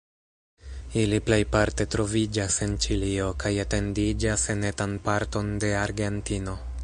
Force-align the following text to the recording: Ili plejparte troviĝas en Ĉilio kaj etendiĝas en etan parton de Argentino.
Ili 1.01 1.19
plejparte 1.27 1.85
troviĝas 1.95 2.57
en 2.67 2.73
Ĉilio 2.85 3.29
kaj 3.43 3.53
etendiĝas 3.67 4.49
en 4.57 4.67
etan 4.73 4.99
parton 5.09 5.55
de 5.65 5.75
Argentino. 5.89 6.61